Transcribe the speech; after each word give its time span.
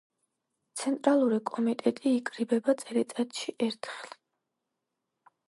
ცენტრალური 0.83 1.37
კომიტეტი 1.49 2.15
იკრიბება 2.21 2.75
წელიწადში 2.85 3.57
ერთხელ. 3.69 4.13